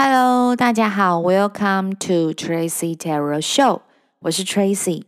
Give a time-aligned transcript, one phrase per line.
[0.00, 3.80] Hello，大家好，Welcome to Tracy Tarot Show，
[4.20, 5.02] 我是 Tracy。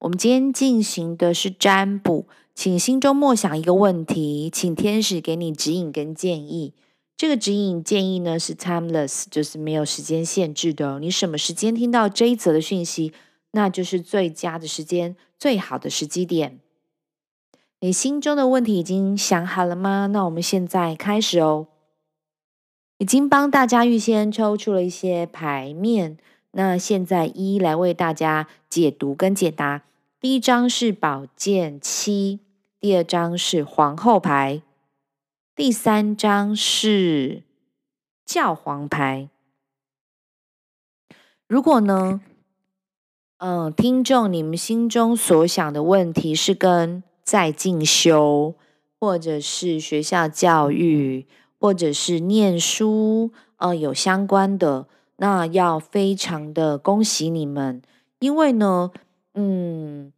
[0.00, 6.74] 我们今天进行的是占卜，请心中默想一个问题，请天使给你指引跟建议。
[7.16, 10.98] 这个指引建议呢是 timeless，就是没有时间限制的。
[10.98, 13.12] 你什么时间听到这一则的讯息，
[13.52, 16.58] 那就是最佳的时间，最好的时机点。
[17.78, 20.08] 你心中的问题已经想好了吗？
[20.08, 21.68] 那我们现在开始哦。
[22.98, 26.18] 已经帮大家预先抽出了一些牌面，
[26.50, 29.84] 那现在一一来为大家解读跟解答。
[30.20, 32.40] 第一张是宝剑七，
[32.80, 34.62] 第二张是皇后牌，
[35.54, 37.44] 第三张是
[38.26, 39.28] 教皇牌。
[41.46, 42.20] 如果呢，
[43.36, 48.56] 嗯，听众你们心中所想的问题是跟在进修，
[48.98, 51.26] 或者是学校教育。
[51.60, 57.82] 或者是念书，呃，有相关的，那要非常的恭喜你们，
[58.20, 58.92] 因为呢，
[59.34, 60.12] 嗯，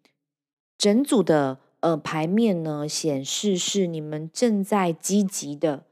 [0.76, 5.84] 整组的呃牌面呢显示是你们正在积极的，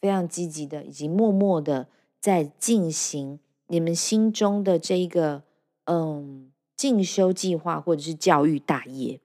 [0.00, 5.42] 非常积极的，以及默默的在进行你们心中的这一个
[5.84, 9.20] 嗯进修计划或者是教育大业。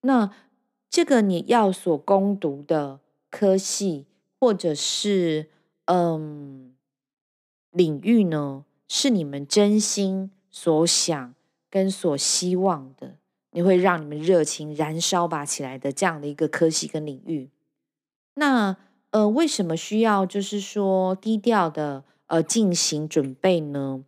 [0.00, 0.30] 那
[0.88, 4.06] 这个你要所攻读的科系。
[4.38, 5.48] 或者是
[5.86, 6.74] 嗯，
[7.70, 11.34] 领域呢，是你们真心所想
[11.70, 13.16] 跟所希望的，
[13.52, 17.50] 你会让你们热情燃烧吧起来的这样的一个科系跟领域。
[18.34, 18.76] 那
[19.10, 24.04] 呃，为什么需要就是说低调的呃进行准备呢？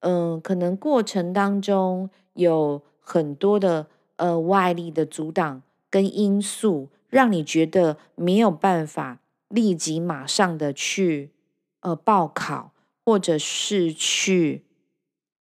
[0.00, 3.86] 嗯、可能过程当中有很多的
[4.16, 9.20] 呃外力的阻挡跟因素，让你觉得没有办法。
[9.50, 11.32] 立即马上的去
[11.80, 12.72] 呃报考，
[13.04, 14.64] 或者是去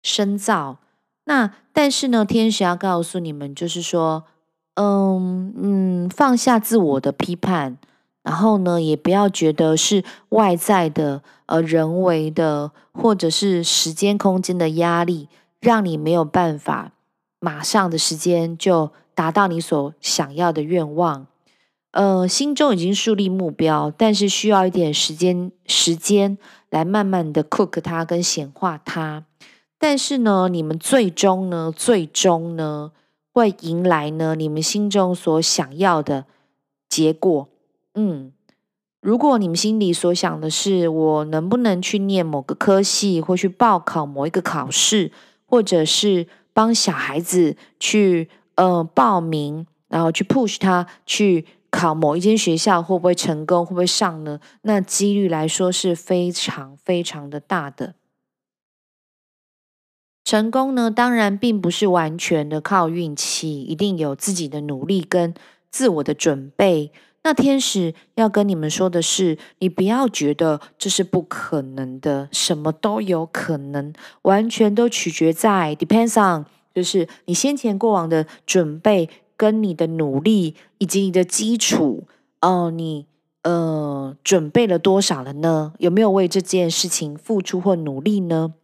[0.01, 0.79] 深造。
[1.25, 4.23] 那但是呢，天使要告诉你们，就是说，
[4.75, 7.78] 嗯嗯，放下自我的批判，
[8.23, 15.28] 然后呢，也不要觉得是外在的呃人为的，或者是时间空间的压力，
[15.59, 16.94] 让你没有办法
[17.40, 21.28] 马上的时间就达到你所想要的愿望。
[21.97, 26.38] 呃，心中已经树立目标，但是需要一点时间，时间
[26.69, 29.25] 来慢慢的 cook 它跟显化它。
[29.80, 32.91] 但是呢，你们最终呢，最终呢，
[33.34, 36.25] 会迎来呢你们心中所想要的
[36.88, 37.50] 结果。
[37.96, 38.31] 嗯，
[39.02, 45.12] 如果你们心里所想的是我能不能去念某个科系，或去报考某一个考试，
[45.47, 51.44] 或者是帮小孩子去呃报名，然后去 push 他去。
[51.78, 53.64] 考某一间学校会不会成功？
[53.64, 54.40] 会不会上呢？
[54.64, 57.94] 那几率来说是非常非常的大的。
[60.26, 65.36] 成功呢，当然并不是完全的靠运气，一定有自己的努力跟
[65.70, 66.92] 自我的准备。
[67.22, 79.08] 那天使要跟你们说的是，你不要觉得这是不可能的，什么都有可能，完全都取决在 depends on，就是你先前过往的准备。
[79.38, 82.03] 跟你的努力以及你的基础，
[82.42, 83.06] 哦，你
[83.44, 85.74] 呃准备了多少了呢？
[85.78, 88.56] 有没有为这件事情付出或努力呢？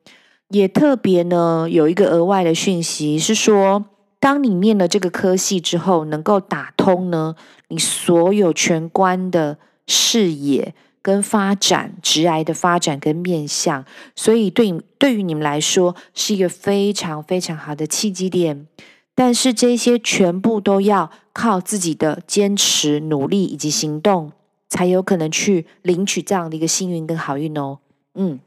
[0.50, 3.86] 也特别呢，有一个额外的讯息是说，
[4.20, 7.36] 当你念了这个科系之后，能够打通呢
[7.70, 9.58] 你所有全观的
[9.88, 13.84] 视野跟发展，直癌的发展跟面向，
[14.16, 18.68] 所以对对于你们来说是一个非常非常好的契机点。
[19.16, 24.32] 但是这些全部都要靠自己的坚持、努力以及行动，
[24.70, 27.80] 才有可能去领取这样的一个幸运跟好运哦。
[28.16, 28.40] 嗯，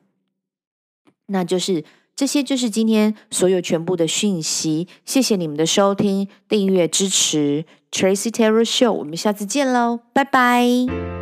[1.26, 1.84] 那就是
[2.14, 4.88] 这些，就是今天所有全部的讯息。
[5.04, 11.15] 谢谢你们的收听、订阅、支持，Tracy Tarot Show，我们下次见喽，拜拜。